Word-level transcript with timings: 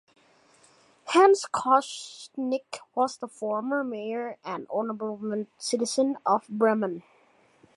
Hans 1.09 1.45
Koschnick 1.53 2.79
was 2.95 3.17
the 3.17 3.27
former 3.27 3.83
mayor 3.83 4.37
and 4.43 4.65
Honorable 4.71 5.45
citizen 5.59 6.17
of 6.25 6.47
Bremen. 6.49 7.03